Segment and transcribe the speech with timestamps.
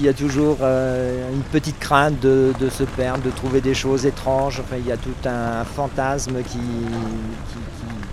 [0.00, 4.06] Il y a toujours euh, une petite crainte de, se perdre, de trouver des choses
[4.06, 4.58] étranges.
[4.60, 6.58] Enfin, il y a tout un fantasme qui,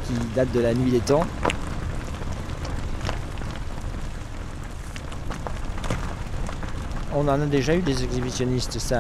[0.05, 1.25] qui date de la nuit des temps.
[7.15, 8.79] On en a déjà eu des exhibitionnistes.
[8.79, 8.97] Ça,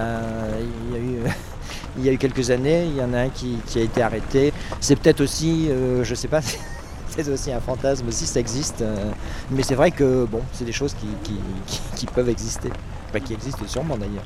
[0.89, 1.17] il, y a eu,
[1.97, 4.53] il y a eu quelques années, il y en a un qui, a été arrêté.
[4.79, 6.39] C'est peut-être aussi, euh, je ne sais pas,
[7.23, 8.81] c'est aussi un fantasme si ça existe.
[8.81, 9.11] Euh,
[9.51, 12.69] mais c'est vrai que bon, c'est des choses qui, peuvent exister.
[13.25, 14.25] qui existent sûrement d'ailleurs.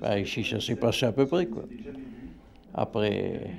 [0.00, 1.64] bah, ici, ça s'est passé à peu près, quoi.
[2.74, 3.50] Après,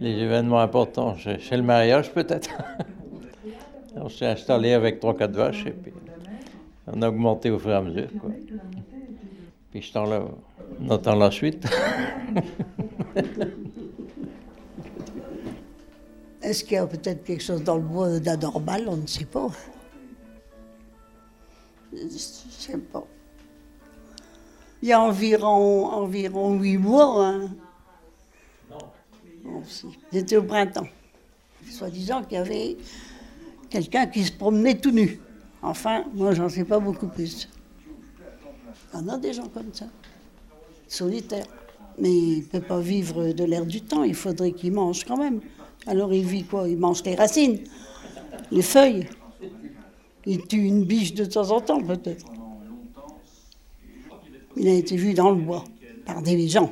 [0.00, 2.50] les événements importants, c'est le mariage, peut-être.
[3.96, 5.92] On s'est installé avec trois, quatre vaches et puis
[6.86, 8.10] on a augmenté au fur et à mesure.
[8.20, 8.30] Quoi.
[9.70, 10.22] Puis ce temps-là,
[10.80, 11.66] on attend la suite.
[16.42, 18.84] Est-ce qu'il y a peut-être quelque chose dans le bois d'anormal?
[18.86, 19.48] On ne sait pas.
[21.92, 23.04] Je ne sais pas.
[24.86, 27.26] Il y a environ, environ huit mois.
[27.26, 27.48] Hein.
[30.12, 30.86] C'était au printemps.
[31.68, 32.76] Soi-disant qu'il y avait
[33.68, 35.18] quelqu'un qui se promenait tout nu.
[35.60, 37.48] Enfin, moi, j'en sais pas beaucoup plus.
[38.94, 39.86] Y en a des gens comme ça,
[40.86, 41.48] solitaires.
[41.98, 45.16] Mais il ne peut pas vivre de l'air du temps, il faudrait qu'il mange quand
[45.16, 45.40] même.
[45.88, 46.68] Alors il vit quoi?
[46.68, 47.58] Il mange les racines,
[48.52, 49.08] les feuilles.
[50.26, 52.35] Il tue une biche de temps en temps, peut-être.
[54.56, 55.64] Il a été vu dans le bois
[56.04, 56.70] par des gens.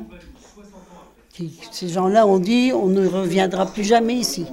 [1.71, 4.47] ces gens-là ont dit on ne reviendra plus jamais ici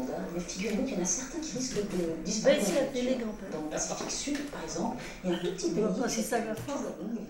[1.61, 2.61] risque de disparaître.
[2.61, 3.15] Bah, ici, la
[3.51, 5.83] Dans le Pacifique Sud, par exemple, il y a un tout petit pays.
[5.83, 5.89] Va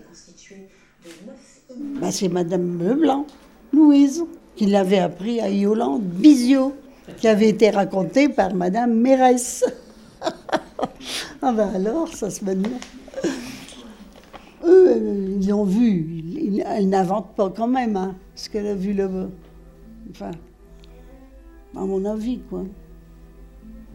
[0.08, 0.68] constitué
[1.04, 3.26] de neuf C'est Madame Leblanc,
[3.72, 4.24] Louise,
[4.56, 6.74] qui l'avait appris à Yolande Bizio,
[7.16, 9.64] qui avait été raconté par Madame Mérès.
[11.42, 12.78] ah ben alors, ça se met bien.
[14.64, 16.22] Eux, ils l'ont vu.
[16.64, 19.28] Elle n'invente pas quand même hein, ce qu'elle a vu là-bas.
[20.10, 20.30] Enfin,
[21.76, 22.64] à mon avis, quoi.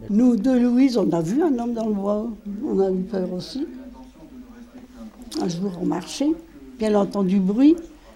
[0.09, 2.27] Nous, deux Louise, on a vu un homme dans le bois.
[2.65, 3.65] On a eu peur aussi.
[5.41, 6.33] Un jour, on marchait,
[6.77, 7.75] puis elle entend du bruit.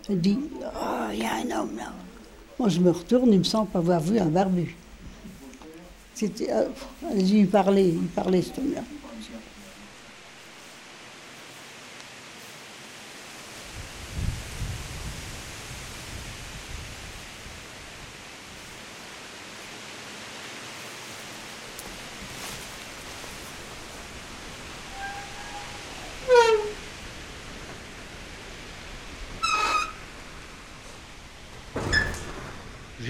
[0.09, 1.91] Elle dit Oh, il y a un homme là.
[2.59, 4.75] Moi, je me retourne, il me semble avoir vu un barbu.
[6.13, 6.51] C'était.
[6.51, 6.65] Euh,
[7.15, 8.81] il parlait, il parlait ce homme-là.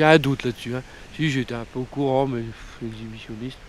[0.02, 0.74] J'ai un doute là-dessus.
[0.76, 0.82] Hein.
[1.16, 2.42] Si j'étais un peu au courant, mais
[2.84, 3.60] exhibitionniste.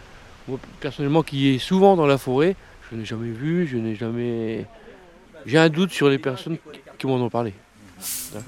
[0.48, 2.56] Moi, personnellement, qui est souvent dans la forêt,
[2.90, 4.64] je n'ai jamais vu, je n'ai jamais.
[5.44, 6.56] J'ai un doute sur les personnes
[6.96, 7.52] qui m'en ont parlé.
[8.34, 8.40] Hein.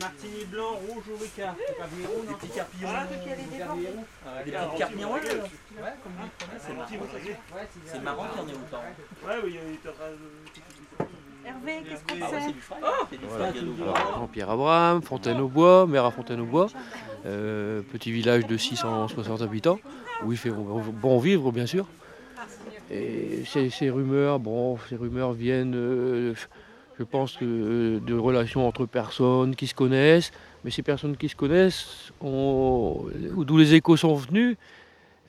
[0.00, 2.88] Martini blanc, rouge ou ricard Des petits carpillons.
[2.88, 6.12] Ah, des petits carpillons, ouais, comme
[6.58, 6.88] c'est marrant.
[7.84, 8.82] C'est marrant qu'il y en ait autant.
[9.26, 10.79] Ouais, oui, il y a
[11.46, 12.54] Hervé, qu'est-ce qu'on fait.
[12.82, 16.68] oh Jean-Pierre Abraham, Fontaine-au-Bois, maire à Fontaine-au-Bois,
[17.26, 19.78] euh, petit village de 660 habitants,
[20.24, 21.86] où il fait bon vivre, bien sûr.
[22.90, 26.34] Et ces, rumeurs, bon, ces rumeurs viennent, euh,
[26.98, 30.32] je pense, de relations entre personnes qui se connaissent,
[30.64, 34.56] mais ces personnes qui se connaissent, d'où les échos sont venus,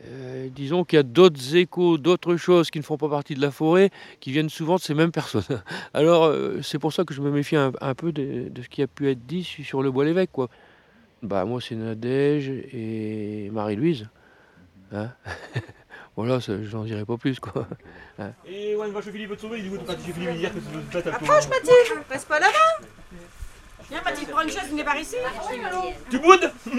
[0.05, 3.41] euh, disons qu'il y a d'autres échos, d'autres choses qui ne font pas partie de
[3.41, 5.61] la forêt, qui viennent souvent de ces mêmes personnes.
[5.93, 8.87] Alors euh, c'est pour ça que je me méfie un, peu de, ce qui a
[8.87, 10.31] pu être dit sur le bois l'évêque.
[10.31, 10.49] Quoi.
[11.21, 14.09] Bah, moi c'est Nadège et Marie-Louise.
[14.91, 15.11] Hein
[16.15, 17.39] voilà, je n'en dirai pas plus.
[17.39, 17.67] Quoi.
[18.19, 20.59] Hein et ouais, va Philippe te sauver, il dit, Philippe dire que
[20.91, 22.87] c'est Approche Mathilde, reste pas là-bas
[23.91, 25.15] Viens, Mathilde, prends une chaise, venez par ici.
[26.09, 26.71] Tu boudes Fais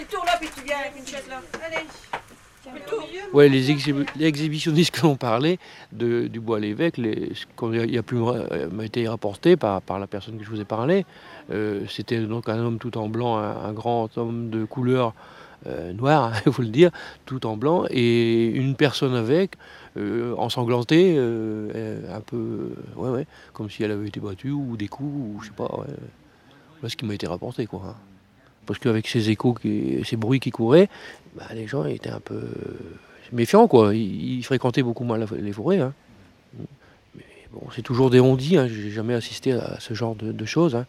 [0.00, 1.40] le tour là, puis tu viens avec une chaise là.
[1.64, 1.76] Allez.
[2.62, 3.06] Fais le tour.
[3.34, 5.58] Ouais, les, exhi- les exhibitionnistes que l'on parlait
[5.92, 8.86] de, du bois à l'évêque, les- ce qu'on y a- y a plus euh, m'a
[8.86, 11.04] été rapporté par, par la personne que je vous ai parlé,
[11.50, 15.12] euh, c'était donc un homme tout en blanc, un, un grand homme de couleur
[15.66, 16.90] euh, noire, il faut le dire,
[17.26, 19.52] tout en blanc, et une personne avec,
[19.96, 24.88] euh, ensanglantée, euh, un peu, ouais, ouais, comme si elle avait été battue ou des
[24.88, 25.68] coups, ou je sais pas.
[25.68, 27.82] Voilà ce qui m'a été rapporté, quoi.
[27.88, 27.94] hein.
[28.66, 30.88] Parce qu'avec ces échos, ces bruits qui couraient,
[31.36, 32.40] bah, les gens étaient un peu
[33.32, 33.94] méfiants, quoi.
[33.94, 35.80] Ils, fréquentaient beaucoup moins les forêts.
[35.80, 35.92] hein.
[37.52, 38.66] Bon, c'est toujours des on-dit, hein.
[38.66, 40.74] j'ai jamais assisté à ce genre de, choses.
[40.74, 40.86] hein.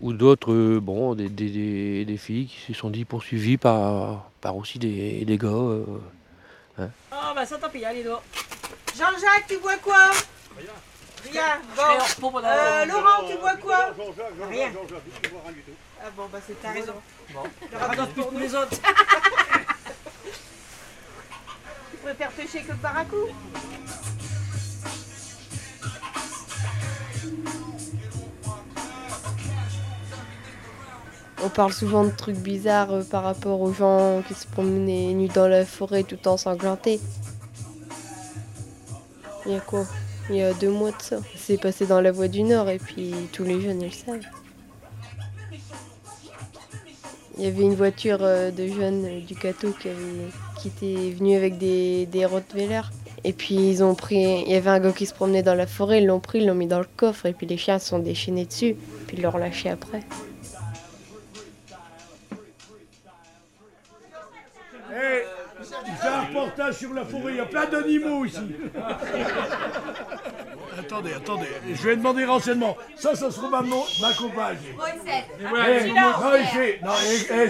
[0.00, 4.30] Ou d'autres, euh, bon, des, des- des- des filles qui se sont dit poursuivies par,
[4.40, 5.48] par aussi des, des gars.
[5.48, 5.84] euh.
[6.78, 8.22] Oh, bah ça, tant pis, allez, dehors.
[8.96, 10.10] Jean-Jacques, tu bois quoi?
[11.30, 11.60] Rien.
[11.76, 11.82] Bon.
[12.44, 13.90] Euh, Laurent, tu bois quoi?
[14.48, 14.70] Rien.
[16.02, 16.94] Ah bon, bah c'est ta raison.
[17.34, 17.42] Bon.
[18.14, 18.70] plus pour les autres.
[21.90, 23.26] tu préfères pêcher que le barracou
[31.42, 35.28] On parle souvent de trucs bizarres euh, par rapport aux gens qui se promenaient nus
[35.28, 37.00] dans la forêt tout ensanglantés.
[39.46, 39.86] Il y a quoi?
[40.28, 41.16] Il y a deux mois de ça.
[41.36, 44.20] C'est passé dans la voie du Nord et puis tous les jeunes ils le savent.
[47.38, 52.04] Il y avait une voiture euh, de jeunes du Cateau qui, était venue avec des,
[52.04, 52.90] des Rottweilers.
[53.24, 54.42] Et puis ils ont pris.
[54.42, 56.46] Il y avait un gars qui se promenait dans la forêt, ils l'ont pris, ils
[56.46, 58.76] l'ont mis dans le coffre et puis les chiens se sont déchaînés dessus.
[59.06, 60.00] Puis ils l'ont relâché après.
[66.00, 68.38] Il fait un reportage sur la forêt, il y a plein d'animaux ici.
[70.78, 72.76] attendez, attendez, je vais demander renseignement.
[72.96, 74.56] Ça, ça sera ma, ma compagne.
[74.62, 74.74] Il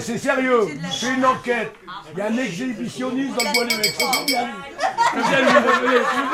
[0.01, 1.73] c'est sérieux, il fait une enquête.
[2.13, 3.95] Il y a un exhibitionniste dans le bois l'évêque.
[3.99, 4.53] Ça, c'est bien lui.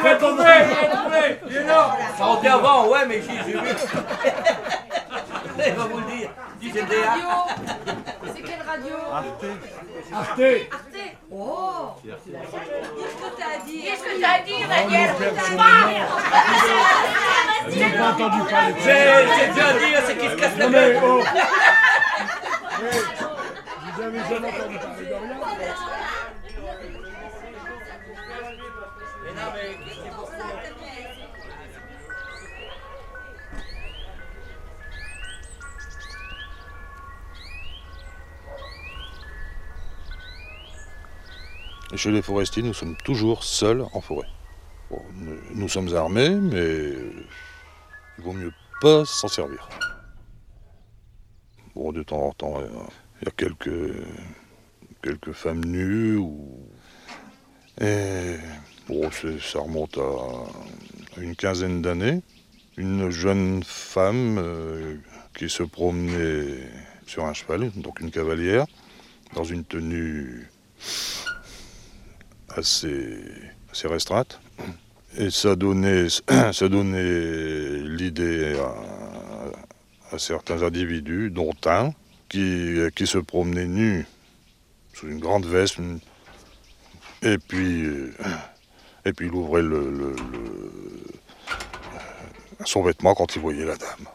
[0.03, 0.67] Faites entrer.
[2.17, 3.59] Ça en avant, ouais, mais j'ai j'ai vu.
[5.67, 6.31] Il va vous le dire.
[6.63, 6.73] C'est
[8.43, 8.95] quelle radio
[10.13, 10.43] Arte.
[11.39, 15.11] Oh Qu'est-ce que t'as dire Qu'est-ce que t'as dire, Daniel
[17.69, 18.79] J'ai pas entendu parler de.
[18.81, 21.03] J'ai à dire, c'est qu'il se casse la Non, mais, gueule.
[21.05, 21.23] oh.
[22.81, 22.97] Eh,
[23.93, 25.37] Vous avez jamais entendu parler de rien
[41.95, 44.27] Chez les forestiers, nous sommes toujours seuls en forêt.
[45.55, 46.93] Nous, sommes armés, mais
[48.19, 49.69] il vaut mieux pas s'en servir.
[51.75, 52.67] Bon, de temps en temps, euh,
[53.21, 53.33] il y a
[55.03, 56.21] quelques, femmes nues.
[57.81, 58.37] Et
[58.89, 59.09] bon,
[59.41, 62.21] ça remonte à une quinzaine d'années.
[62.77, 64.97] Une jeune femme euh,
[65.37, 66.69] qui se promenait
[67.07, 68.67] sur un cheval, donc une cavalière,
[69.35, 70.49] dans une tenue
[72.57, 73.19] assez,
[73.85, 74.41] restreinte.
[75.19, 76.07] Et ça donnait,
[76.53, 78.57] ça donnait l'idée
[80.13, 81.93] à, certains individus, dont un,
[82.29, 84.07] qui, qui se promenait nu,
[84.95, 85.79] sous une grande veste,
[87.23, 87.85] et puis,
[89.05, 90.17] et puis il ouvrait le-
[92.65, 94.07] son vêtement quand il voyait la dame.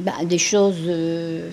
[0.00, 1.50] Ben, des choses euh,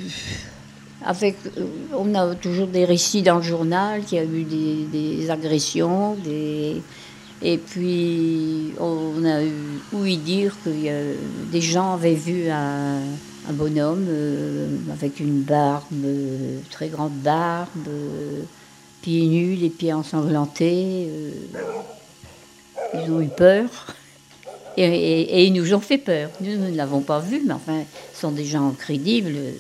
[1.04, 1.36] avec.
[1.58, 6.16] euh, on a toujours des récits dans le journal qu'il y a eu des, agressions,
[7.42, 9.52] et puis on a eu
[9.92, 11.16] ouï dire que a-
[11.52, 13.00] des gens avaient vu un,
[13.54, 18.44] bonhomme euh, avec une barbe, euh, très grande barbe, euh,
[19.02, 21.08] pieds nus, les pieds ensanglantés.
[21.10, 21.32] euh,
[22.94, 23.70] ils ont eu peur.
[24.80, 26.30] Et, ils nous ont fait peur.
[26.40, 29.34] Nous, nous ne l'avons pas vu, mais enfin, ce sont des gens crédibles.
[29.36, 29.52] euh,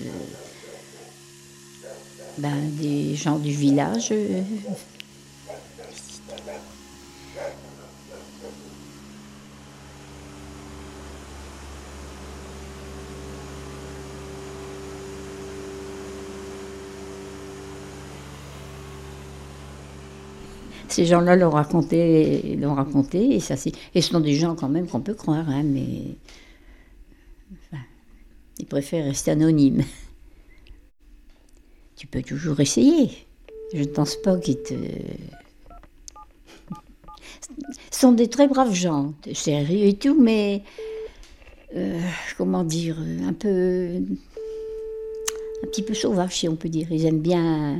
[2.37, 4.09] ben, des gens du village.
[4.11, 4.41] euh.
[20.89, 24.69] Ces gens-là l'ont raconté, l'ont raconté, et ça, c'est- et ce sont des gens quand
[24.69, 26.15] même qu'on peut croire, hein, mais
[28.59, 29.83] ils préfèrent rester anonymes.
[31.95, 33.09] tu peux toujours essayer.
[33.73, 34.73] Je ne pense pas qu'ils te.
[37.91, 40.63] Ce sont des très braves gens, sérieux et tout, mais.
[41.75, 41.99] Euh,
[42.37, 43.89] comment dire Un peu.
[45.63, 46.87] Un petit peu sauvage, si on peut dire.
[46.91, 47.79] Ils aiment bien.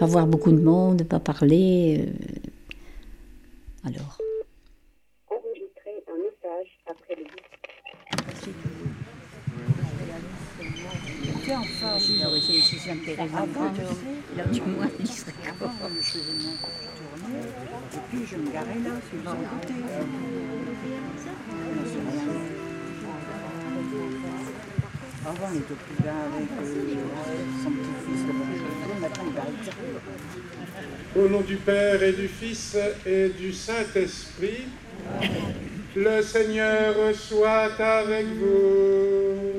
[0.00, 2.00] Pas voir beaucoup de monde, pas parler.
[2.00, 2.06] Euh.
[3.86, 4.16] Alors.
[5.28, 7.24] Enregistrer un message après le
[11.52, 11.98] enfin,
[14.38, 16.56] là, du moins, il serait Avant, je faisais mon
[16.96, 17.44] tournée,
[17.92, 19.74] et puis je me garais là, sur le côté.
[31.16, 34.68] Au nom du Père et du Fils et du Saint-Esprit,
[35.94, 39.49] le Seigneur soit avec vous.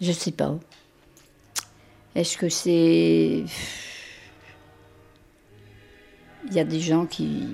[0.00, 0.58] Je sais pas.
[2.14, 3.44] Est-ce que c'est.
[6.46, 7.46] Il y a des gens qui.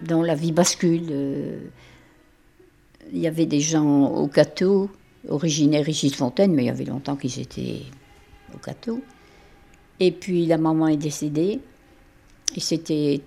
[0.00, 1.06] dont la vie bascule.
[1.10, 1.58] Euh,
[3.12, 4.90] il y avait des gens au Cateau,
[5.28, 7.82] originaires de Fontaine, mais il y avait longtemps qu'ils étaient
[8.54, 9.00] au Cateau.
[9.98, 11.60] Et puis la maman est décédée.
[12.56, 13.20] Et c'était,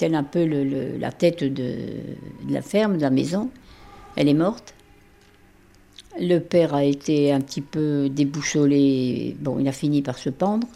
[0.00, 0.44] elle un peu
[0.98, 1.76] la tête de
[2.48, 3.50] la ferme, de la maison.
[4.16, 4.74] Elle est morte.
[6.20, 9.36] Le père a été un petit peu déboussolé.
[9.40, 10.66] Bon, il a fini par se pendre.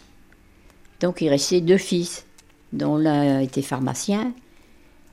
[0.99, 2.25] Donc il restait deux fils,
[2.71, 4.33] dont l'un était pharmacien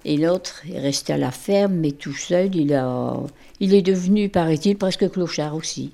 [0.04, 2.54] et l'autre est resté à la ferme, mais tout seul.
[2.54, 3.16] Il, a,
[3.60, 5.92] il est devenu, paraît-il, presque clochard aussi.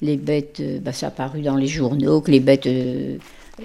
[0.00, 3.18] Les bêtes, bah, ça a paru dans les journaux que les bêtes euh,
[3.60, 3.64] euh,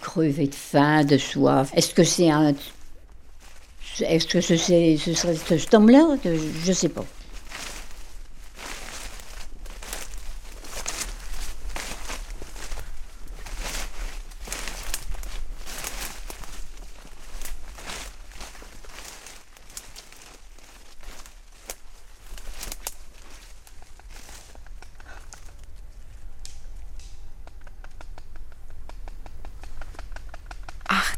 [0.00, 1.72] crevaient de faim, de soif.
[1.74, 2.54] Est-ce que c'est un.
[4.00, 6.16] Est-ce que ce, ce serait cet homme-là?
[6.24, 7.04] Je ne sais pas.